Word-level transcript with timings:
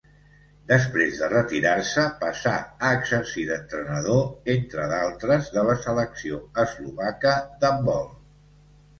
Després 0.69 1.17
de 1.23 1.27
retirar-se 1.31 2.05
passà 2.21 2.53
a 2.87 2.93
exercir 2.99 3.43
d'entrenador, 3.49 4.23
entre 4.53 4.87
d'altres 4.93 5.51
de 5.57 5.65
la 5.67 5.75
selecció 5.83 6.39
eslovaca 6.65 7.35
d'handbol. 7.65 8.09